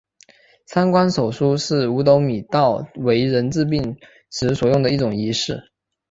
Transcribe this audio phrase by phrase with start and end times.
[0.65, 3.97] 三官手书是五斗米道为人治病
[4.31, 5.69] 时所用的一种仪式。